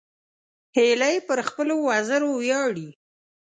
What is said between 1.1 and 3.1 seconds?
پر خپلو وزرو ویاړي